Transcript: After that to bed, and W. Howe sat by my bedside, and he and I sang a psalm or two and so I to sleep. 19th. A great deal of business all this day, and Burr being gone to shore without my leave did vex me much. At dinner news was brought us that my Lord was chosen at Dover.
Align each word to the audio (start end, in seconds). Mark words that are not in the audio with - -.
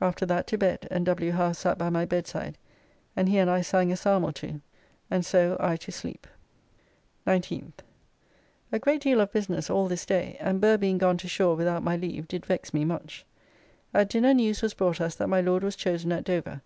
After 0.00 0.24
that 0.26 0.46
to 0.46 0.56
bed, 0.56 0.86
and 0.92 1.04
W. 1.06 1.32
Howe 1.32 1.50
sat 1.50 1.76
by 1.76 1.90
my 1.90 2.04
bedside, 2.04 2.56
and 3.16 3.28
he 3.28 3.36
and 3.38 3.50
I 3.50 3.62
sang 3.62 3.90
a 3.90 3.96
psalm 3.96 4.22
or 4.22 4.30
two 4.30 4.60
and 5.10 5.26
so 5.26 5.56
I 5.58 5.74
to 5.78 5.90
sleep. 5.90 6.28
19th. 7.26 7.72
A 8.70 8.78
great 8.78 9.00
deal 9.00 9.20
of 9.20 9.32
business 9.32 9.68
all 9.68 9.88
this 9.88 10.06
day, 10.06 10.36
and 10.38 10.60
Burr 10.60 10.76
being 10.76 10.98
gone 10.98 11.16
to 11.16 11.26
shore 11.26 11.56
without 11.56 11.82
my 11.82 11.96
leave 11.96 12.28
did 12.28 12.46
vex 12.46 12.72
me 12.72 12.84
much. 12.84 13.26
At 13.92 14.08
dinner 14.10 14.34
news 14.34 14.62
was 14.62 14.72
brought 14.72 15.00
us 15.00 15.16
that 15.16 15.26
my 15.26 15.40
Lord 15.40 15.64
was 15.64 15.74
chosen 15.74 16.12
at 16.12 16.22
Dover. 16.22 16.62